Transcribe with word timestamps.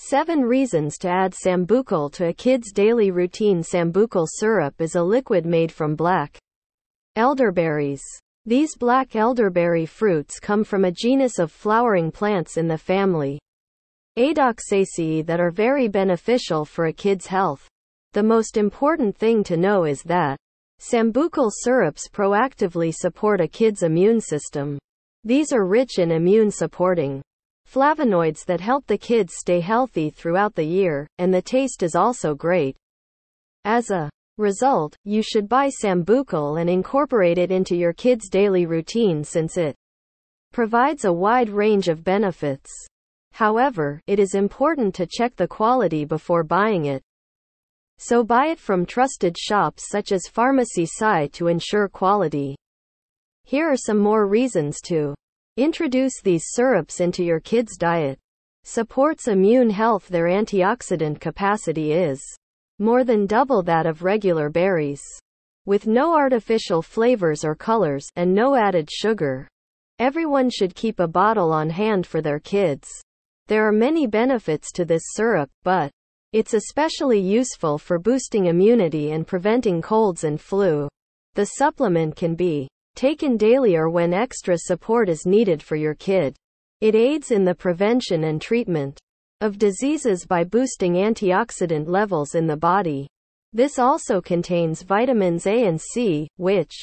7 0.00 0.42
reasons 0.42 0.96
to 0.98 1.08
add 1.08 1.32
Sambucol 1.32 2.12
to 2.12 2.26
a 2.26 2.32
kid's 2.32 2.70
daily 2.70 3.10
routine. 3.10 3.64
Sambucol 3.64 4.28
syrup 4.28 4.80
is 4.80 4.94
a 4.94 5.02
liquid 5.02 5.44
made 5.44 5.72
from 5.72 5.96
black 5.96 6.38
elderberries. 7.16 8.00
These 8.46 8.76
black 8.76 9.16
elderberry 9.16 9.86
fruits 9.86 10.38
come 10.38 10.62
from 10.62 10.84
a 10.84 10.92
genus 10.92 11.40
of 11.40 11.50
flowering 11.50 12.12
plants 12.12 12.56
in 12.56 12.68
the 12.68 12.78
family 12.78 13.40
Adoxaceae 14.16 15.26
that 15.26 15.40
are 15.40 15.50
very 15.50 15.88
beneficial 15.88 16.64
for 16.64 16.86
a 16.86 16.92
kid's 16.92 17.26
health. 17.26 17.66
The 18.12 18.22
most 18.22 18.56
important 18.56 19.16
thing 19.16 19.42
to 19.44 19.56
know 19.56 19.82
is 19.82 20.04
that 20.04 20.38
Sambucol 20.80 21.50
syrups 21.52 22.06
proactively 22.06 22.94
support 22.94 23.40
a 23.40 23.48
kid's 23.48 23.82
immune 23.82 24.20
system. 24.20 24.78
These 25.24 25.52
are 25.52 25.66
rich 25.66 25.98
in 25.98 26.12
immune 26.12 26.52
supporting 26.52 27.20
flavonoids 27.70 28.44
that 28.46 28.60
help 28.60 28.86
the 28.86 28.96
kids 28.96 29.34
stay 29.36 29.60
healthy 29.60 30.10
throughout 30.10 30.54
the 30.54 30.64
year, 30.64 31.06
and 31.18 31.32
the 31.32 31.42
taste 31.42 31.82
is 31.82 31.94
also 31.94 32.34
great. 32.34 32.76
As 33.64 33.90
a 33.90 34.08
result, 34.38 34.96
you 35.04 35.22
should 35.22 35.48
buy 35.48 35.68
Sambucol 35.68 36.60
and 36.60 36.70
incorporate 36.70 37.38
it 37.38 37.50
into 37.50 37.76
your 37.76 37.92
kids' 37.92 38.30
daily 38.30 38.64
routine 38.66 39.22
since 39.22 39.56
it 39.56 39.74
provides 40.52 41.04
a 41.04 41.12
wide 41.12 41.50
range 41.50 41.88
of 41.88 42.04
benefits. 42.04 42.70
However, 43.32 44.00
it 44.06 44.18
is 44.18 44.34
important 44.34 44.94
to 44.94 45.06
check 45.06 45.36
the 45.36 45.48
quality 45.48 46.04
before 46.04 46.44
buying 46.44 46.86
it. 46.86 47.02
So 47.98 48.24
buy 48.24 48.46
it 48.46 48.58
from 48.58 48.86
trusted 48.86 49.36
shops 49.36 49.88
such 49.90 50.12
as 50.12 50.28
Pharmacy 50.28 50.84
Sci 50.84 51.26
to 51.32 51.48
ensure 51.48 51.88
quality. 51.88 52.56
Here 53.44 53.68
are 53.70 53.76
some 53.76 53.98
more 53.98 54.26
reasons 54.26 54.80
to 54.82 55.14
Introduce 55.58 56.20
these 56.22 56.44
syrups 56.52 57.00
into 57.00 57.24
your 57.24 57.40
kids' 57.40 57.76
diet. 57.76 58.16
Supports 58.62 59.26
immune 59.26 59.70
health. 59.70 60.06
Their 60.06 60.26
antioxidant 60.26 61.20
capacity 61.20 61.90
is 61.90 62.22
more 62.78 63.02
than 63.02 63.26
double 63.26 63.64
that 63.64 63.84
of 63.84 64.04
regular 64.04 64.50
berries. 64.50 65.02
With 65.66 65.88
no 65.88 66.14
artificial 66.14 66.80
flavors 66.80 67.44
or 67.44 67.56
colors, 67.56 68.06
and 68.14 68.32
no 68.32 68.54
added 68.54 68.88
sugar. 68.88 69.48
Everyone 69.98 70.48
should 70.48 70.76
keep 70.76 71.00
a 71.00 71.08
bottle 71.08 71.52
on 71.52 71.70
hand 71.70 72.06
for 72.06 72.22
their 72.22 72.38
kids. 72.38 72.88
There 73.48 73.66
are 73.66 73.72
many 73.72 74.06
benefits 74.06 74.70
to 74.74 74.84
this 74.84 75.02
syrup, 75.16 75.50
but 75.64 75.90
it's 76.32 76.54
especially 76.54 77.18
useful 77.18 77.78
for 77.78 77.98
boosting 77.98 78.46
immunity 78.46 79.10
and 79.10 79.26
preventing 79.26 79.82
colds 79.82 80.22
and 80.22 80.40
flu. 80.40 80.88
The 81.34 81.46
supplement 81.46 82.14
can 82.14 82.36
be 82.36 82.68
taken 82.98 83.36
daily 83.36 83.76
or 83.76 83.88
when 83.88 84.12
extra 84.12 84.58
support 84.58 85.08
is 85.08 85.24
needed 85.24 85.62
for 85.62 85.76
your 85.76 85.94
kid. 85.94 86.34
It 86.80 86.96
aids 86.96 87.30
in 87.30 87.44
the 87.44 87.54
prevention 87.54 88.24
and 88.24 88.42
treatment 88.42 88.98
of 89.40 89.56
diseases 89.56 90.26
by 90.26 90.42
boosting 90.42 90.94
antioxidant 90.94 91.86
levels 91.86 92.34
in 92.34 92.48
the 92.48 92.56
body. 92.56 93.06
This 93.52 93.78
also 93.78 94.20
contains 94.20 94.82
vitamins 94.82 95.46
A 95.46 95.66
and 95.66 95.80
C, 95.80 96.26
which 96.38 96.74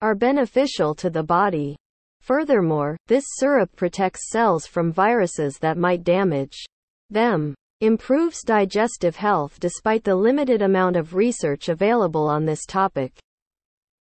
are 0.00 0.16
beneficial 0.16 0.96
to 0.96 1.10
the 1.10 1.22
body. 1.22 1.76
Furthermore, 2.22 2.96
this 3.06 3.24
syrup 3.38 3.70
protects 3.76 4.30
cells 4.30 4.66
from 4.66 4.90
viruses 4.90 5.58
that 5.58 5.78
might 5.78 6.02
damage 6.02 6.64
them. 7.08 7.54
Improves 7.80 8.42
digestive 8.42 9.14
health 9.14 9.60
despite 9.60 10.02
the 10.02 10.16
limited 10.16 10.60
amount 10.60 10.96
of 10.96 11.14
research 11.14 11.68
available 11.68 12.26
on 12.26 12.44
this 12.44 12.66
topic. 12.66 13.16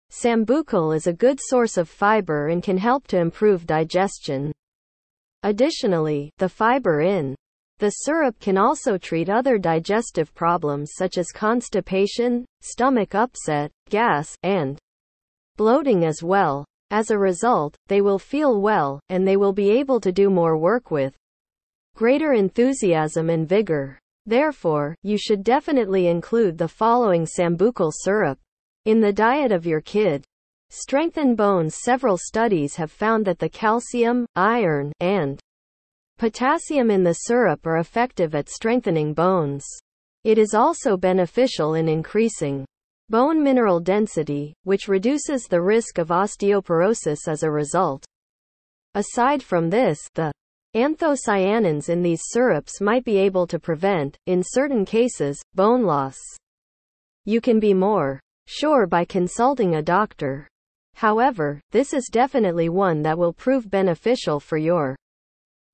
Sambucol 0.09 0.95
is 0.95 1.05
a 1.05 1.13
good 1.13 1.37
source 1.41 1.75
of 1.77 1.89
fiber 1.89 2.47
and 2.47 2.63
can 2.63 2.77
help 2.77 3.07
to 3.07 3.19
improve 3.19 3.67
digestion. 3.67 4.53
Additionally, 5.43 6.31
the 6.37 6.47
fiber 6.47 7.01
in 7.01 7.35
the 7.79 7.89
syrup 7.89 8.39
can 8.39 8.57
also 8.57 8.97
treat 8.97 9.29
other 9.29 9.57
digestive 9.57 10.33
problems 10.33 10.93
such 10.95 11.17
as 11.17 11.31
constipation, 11.31 12.45
stomach 12.61 13.15
upset, 13.15 13.69
gas, 13.89 14.35
and 14.43 14.79
bloating 15.57 16.05
as 16.05 16.23
well. 16.23 16.65
As 16.89 17.11
a 17.11 17.17
result, 17.17 17.75
they 17.87 17.99
will 17.99 18.17
feel 18.17 18.61
well, 18.61 19.01
and 19.09 19.27
they 19.27 19.35
will 19.35 19.53
be 19.53 19.69
able 19.71 19.99
to 19.99 20.11
do 20.13 20.29
more 20.29 20.57
work 20.57 20.89
with 20.89 21.15
greater 21.95 22.31
enthusiasm 22.31 23.29
and 23.29 23.47
vigor. 23.47 23.99
Therefore, 24.25 24.95
you 25.03 25.17
should 25.17 25.43
definitely 25.43 26.07
include 26.07 26.57
the 26.57 26.67
following 26.67 27.25
Sambucol 27.25 27.91
syrup 27.93 28.39
in 28.87 29.01
the 29.01 29.11
diet 29.11 29.51
of 29.51 29.65
your 29.65 29.81
kid. 29.81 30.23
Strengthen 30.69 31.35
bones. 31.35 31.75
Several 31.75 32.17
studies 32.17 32.73
have 32.77 32.89
found 32.89 33.25
that 33.25 33.37
the 33.37 33.49
calcium, 33.49 34.25
iron, 34.37 34.93
and 35.01 35.41
potassium 36.17 36.89
in 36.89 37.03
the 37.03 37.13
syrup 37.13 37.67
are 37.67 37.79
effective 37.79 38.33
at 38.33 38.47
strengthening 38.47 39.13
bones. 39.13 39.65
It 40.23 40.37
is 40.37 40.53
also 40.53 40.95
beneficial 40.95 41.73
in 41.73 41.89
increasing 41.89 42.65
bone 43.09 43.43
mineral 43.43 43.81
density, 43.81 44.53
which 44.63 44.87
reduces 44.87 45.43
the 45.43 45.61
risk 45.61 45.97
of 45.97 46.07
osteoporosis 46.07 47.27
as 47.27 47.43
a 47.43 47.51
result. 47.51 48.05
Aside 48.95 49.43
from 49.43 49.69
this, 49.69 49.99
the 50.15 50.31
anthocyanins 50.77 51.89
in 51.89 52.01
these 52.01 52.21
syrups 52.29 52.79
might 52.79 53.03
be 53.03 53.17
able 53.17 53.47
to 53.47 53.59
prevent, 53.59 54.17
in 54.27 54.41
certain 54.41 54.85
cases, 54.85 55.41
bone 55.55 55.83
loss. 55.83 56.17
You 57.25 57.41
can 57.41 57.59
be 57.59 57.73
more 57.73 58.21
sure 58.47 58.87
by 58.87 59.05
consulting 59.05 59.75
a 59.75 59.81
doctor. 59.81 60.47
However, 60.95 61.61
this 61.71 61.93
is 61.93 62.09
definitely 62.11 62.69
one 62.69 63.03
that 63.03 63.17
will 63.17 63.33
prove 63.33 63.69
beneficial 63.69 64.39
for 64.39 64.57
your 64.57 64.95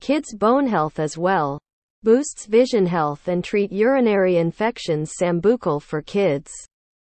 kids' 0.01 0.35
bone 0.35 0.67
health 0.67 0.99
as 0.99 1.17
well. 1.17 1.59
Boosts 2.03 2.45
vision 2.45 2.85
health 2.85 3.29
and 3.29 3.41
treat 3.41 3.71
urinary 3.71 4.35
infections. 4.35 5.13
Sambucol 5.17 5.81
for 5.81 6.01
kids 6.01 6.51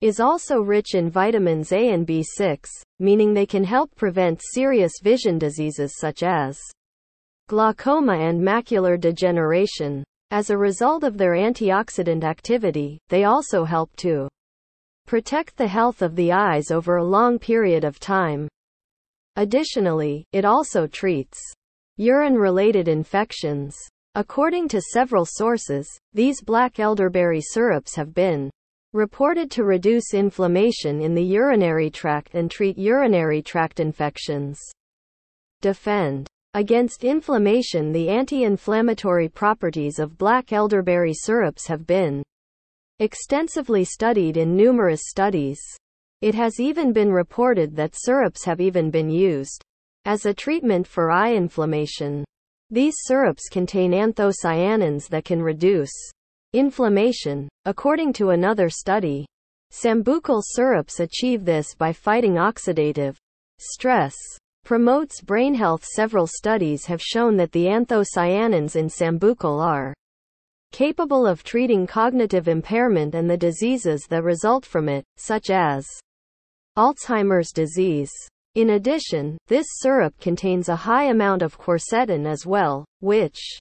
is 0.00 0.20
also 0.20 0.60
rich 0.60 0.94
in 0.94 1.10
vitamins 1.10 1.72
A 1.72 1.90
and 1.90 2.06
B6, 2.06 2.66
meaning 2.98 3.34
they 3.34 3.44
can 3.44 3.64
help 3.64 3.94
prevent 3.96 4.40
serious 4.42 4.92
vision 5.02 5.38
diseases 5.38 5.96
such 5.98 6.22
as 6.22 6.58
glaucoma 7.48 8.14
and 8.14 8.40
macular 8.40 8.98
degeneration. 8.98 10.04
As 10.30 10.50
a 10.50 10.56
result 10.56 11.04
of 11.04 11.18
their 11.18 11.32
antioxidant 11.32 12.24
activity, 12.24 12.98
they 13.08 13.24
also 13.24 13.64
help 13.64 13.94
to 13.96 14.28
protect 15.06 15.56
the 15.56 15.68
health 15.68 16.02
of 16.02 16.16
the 16.16 16.32
eyes 16.32 16.70
over 16.70 16.96
a 16.96 17.04
long 17.04 17.38
period 17.38 17.84
of 17.84 17.98
time. 18.00 18.48
Additionally, 19.36 20.24
it 20.32 20.44
also 20.44 20.86
treats 20.86 21.40
urine-related 21.96 22.88
infections. 22.88 23.76
According 24.14 24.68
to 24.68 24.80
several 24.80 25.24
sources, 25.24 25.88
these 26.12 26.42
black 26.42 26.80
elderberry 26.80 27.40
syrups 27.40 27.94
have 27.94 28.12
been 28.12 28.50
reported 28.92 29.50
to 29.50 29.64
reduce 29.64 30.14
inflammation 30.14 31.00
in 31.02 31.14
the 31.14 31.22
urinary 31.22 31.90
tract 31.90 32.34
and 32.34 32.50
treat 32.50 32.78
urinary 32.78 33.42
tract 33.42 33.78
infections. 33.78 34.58
Defend 35.60 36.26
against 36.54 37.04
inflammation 37.04 37.92
The 37.92 38.08
anti-inflammatory 38.08 39.28
properties 39.28 39.98
of 39.98 40.16
black 40.16 40.52
elderberry 40.52 41.12
syrups 41.12 41.66
have 41.66 41.86
been 41.86 42.22
extensively 42.98 43.84
studied 43.84 44.36
in 44.36 44.56
numerous 44.56 45.02
studies. 45.04 45.60
It 46.22 46.34
has 46.34 46.58
even 46.58 46.92
been 46.92 47.12
reported 47.12 47.76
that 47.76 47.94
syrups 47.94 48.44
have 48.44 48.60
even 48.60 48.90
been 48.90 49.10
used 49.10 49.62
as 50.06 50.24
a 50.24 50.32
treatment 50.32 50.86
for 50.86 51.10
eye 51.10 51.34
inflammation. 51.34 52.24
These 52.70 52.94
syrups 53.04 53.48
contain 53.50 53.92
anthocyanins 53.92 55.08
that 55.08 55.24
can 55.24 55.42
reduce 55.42 55.92
inflammation. 56.52 57.48
According 57.64 58.14
to 58.14 58.30
another 58.30 58.70
study, 58.70 59.26
Sambucol 59.72 60.42
syrups 60.42 61.00
achieve 61.00 61.44
this 61.44 61.74
by 61.74 61.92
fighting 61.92 62.34
oxidative 62.34 63.16
stress. 63.58 64.14
Promotes 64.64 65.20
brain 65.20 65.54
health. 65.54 65.84
Several 65.84 66.26
studies 66.26 66.86
have 66.86 67.02
shown 67.02 67.36
that 67.36 67.52
the 67.52 67.66
anthocyanins 67.66 68.74
in 68.74 68.88
Sambucol 68.88 69.60
are 69.62 69.94
capable 70.72 71.26
of 71.26 71.42
treating 71.42 71.86
cognitive 71.86 72.48
impairment 72.48 73.14
and 73.14 73.28
the 73.28 73.36
diseases 73.36 74.06
that 74.08 74.22
result 74.22 74.64
from 74.64 74.88
it, 74.88 75.04
such 75.16 75.50
as 75.50 75.86
Alzheimer's 76.76 77.52
disease. 77.52 78.12
In 78.54 78.70
addition, 78.70 79.38
this 79.48 79.66
syrup 79.80 80.18
contains 80.20 80.68
a 80.68 80.76
high 80.76 81.04
amount 81.04 81.42
of 81.42 81.58
quercetin 81.58 82.26
as 82.26 82.46
well, 82.46 82.84
which 83.00 83.58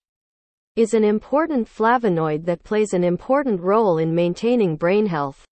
is 0.75 0.93
an 0.93 1.03
important 1.03 1.67
flavonoid 1.67 2.45
that 2.45 2.63
plays 2.63 2.93
an 2.93 3.03
important 3.03 3.61
role 3.61 3.97
in 3.97 4.13
maintaining 4.13 4.75
brain 4.75 5.05
health. 5.05 5.45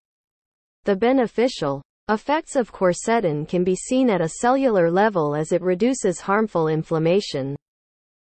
The 0.83 0.95
beneficial 0.95 1.81
effects 2.09 2.57
of 2.57 2.73
quercetin 2.73 3.47
can 3.47 3.63
be 3.63 3.75
seen 3.75 4.09
at 4.09 4.19
a 4.19 4.33
cellular 4.41 4.91
level 4.91 5.35
as 5.35 5.53
it 5.53 5.61
reduces 5.61 6.19
harmful 6.19 6.67
inflammation. 6.67 7.55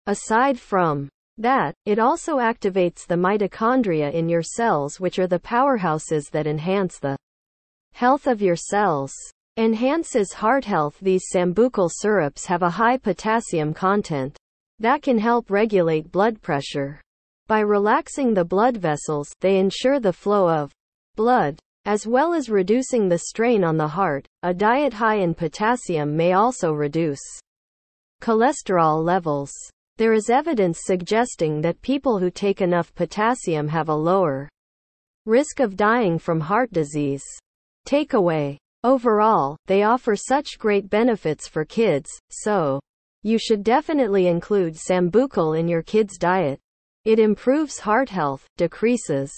Aside 0.06 0.58
from 0.58 1.08
that, 1.38 1.74
it 1.84 1.98
also 1.98 2.38
activates 2.38 3.06
the 3.06 3.16
mitochondria 3.16 4.12
in 4.12 4.28
your 4.28 4.42
cells 4.42 5.00
which 5.00 5.18
are 5.18 5.26
the 5.26 5.38
powerhouses 5.38 6.30
that 6.30 6.46
enhance 6.46 6.98
the 6.98 7.16
health 7.92 8.26
of 8.26 8.42
your 8.42 8.56
cells. 8.56 9.12
Enhances 9.56 10.32
heart 10.32 10.64
health 10.64 10.98
These 11.00 11.26
sambucol 11.32 11.88
syrups 11.92 12.46
have 12.46 12.62
a 12.62 12.70
high 12.70 12.96
potassium 12.96 13.72
content 13.72 14.36
that 14.80 15.02
can 15.02 15.18
help 15.18 15.50
regulate 15.50 16.10
blood 16.10 16.42
pressure. 16.42 17.00
By 17.46 17.60
relaxing 17.60 18.34
the 18.34 18.44
blood 18.44 18.76
vessels, 18.76 19.30
they 19.40 19.58
ensure 19.58 20.00
the 20.00 20.12
flow 20.12 20.48
of 20.48 20.72
blood, 21.14 21.60
as 21.84 22.06
well 22.06 22.34
as 22.34 22.48
reducing 22.48 23.08
the 23.08 23.18
strain 23.18 23.62
on 23.62 23.76
the 23.76 23.86
heart. 23.86 24.26
A 24.42 24.52
diet 24.52 24.94
high 24.94 25.16
in 25.16 25.34
potassium 25.34 26.16
may 26.16 26.32
also 26.32 26.72
reduce 26.72 27.22
cholesterol 28.20 29.04
levels. 29.04 29.52
There 29.96 30.12
is 30.12 30.28
evidence 30.28 30.80
suggesting 30.82 31.60
that 31.60 31.80
people 31.80 32.18
who 32.18 32.28
take 32.28 32.60
enough 32.60 32.92
potassium 32.96 33.68
have 33.68 33.88
a 33.88 33.94
lower 33.94 34.48
risk 35.24 35.60
of 35.60 35.76
dying 35.76 36.18
from 36.18 36.40
heart 36.40 36.72
disease. 36.72 37.22
Takeaway. 37.86 38.56
Overall, 38.82 39.56
they 39.66 39.84
offer 39.84 40.16
such 40.16 40.58
great 40.58 40.90
benefits 40.90 41.46
for 41.46 41.64
kids, 41.64 42.10
so 42.30 42.80
you 43.22 43.38
should 43.38 43.62
definitely 43.62 44.26
include 44.26 44.74
sambucol 44.74 45.58
in 45.58 45.68
your 45.68 45.82
kids' 45.82 46.18
diet. 46.18 46.58
It 47.04 47.20
improves 47.20 47.78
heart 47.78 48.08
health, 48.08 48.44
decreases 48.56 49.32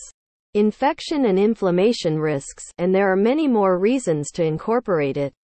infection 0.54 1.26
and 1.26 1.38
inflammation 1.38 2.18
risks, 2.18 2.64
and 2.78 2.94
there 2.94 3.12
are 3.12 3.16
many 3.16 3.46
more 3.46 3.78
reasons 3.78 4.30
to 4.30 4.42
incorporate 4.42 5.18
it. 5.18 5.34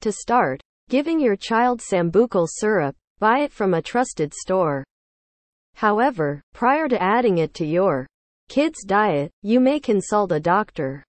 To 0.00 0.10
start, 0.10 0.60
giving 0.88 1.20
your 1.20 1.36
child 1.36 1.80
sambucol 1.80 2.48
syrup, 2.50 2.96
buy 3.18 3.40
it 3.40 3.52
from 3.52 3.74
a 3.74 3.82
trusted 3.82 4.32
store. 4.34 4.84
However, 5.74 6.42
prior 6.52 6.88
to 6.88 7.02
adding 7.02 7.38
it 7.38 7.54
to 7.54 7.66
your 7.66 8.06
kid's 8.48 8.84
diet, 8.84 9.30
you 9.42 9.60
may 9.60 9.80
consult 9.80 10.32
a 10.32 10.40
doctor. 10.40 11.04